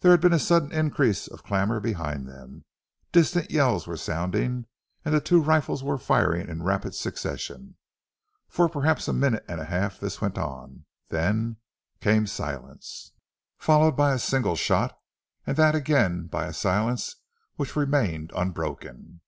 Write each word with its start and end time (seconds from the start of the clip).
There 0.00 0.10
had 0.10 0.20
been 0.20 0.34
a 0.34 0.38
sudden 0.38 0.70
increase 0.70 1.26
of 1.26 1.44
clamour 1.44 1.80
behind 1.80 2.28
them. 2.28 2.66
Distant 3.10 3.50
yells 3.50 3.86
were 3.86 3.96
sounding, 3.96 4.66
and 5.02 5.14
the 5.14 5.20
two 5.22 5.40
rifles 5.40 5.82
were 5.82 5.96
firing 5.96 6.46
in 6.50 6.62
rapid 6.62 6.94
succession. 6.94 7.78
For 8.50 8.68
perhaps 8.68 9.08
a 9.08 9.14
minute 9.14 9.46
and 9.48 9.58
a 9.58 9.64
half 9.64 9.98
this 9.98 10.20
went 10.20 10.36
on, 10.36 10.84
then 11.08 11.56
came 12.02 12.26
silence, 12.26 13.12
followed 13.56 13.92
by 13.96 14.12
a 14.12 14.18
single 14.18 14.56
shot, 14.56 14.94
and 15.46 15.56
that 15.56 15.74
again 15.74 16.26
by 16.26 16.44
a 16.44 16.52
silence 16.52 17.16
which 17.56 17.76
remained 17.76 18.32
unbroken. 18.36 19.22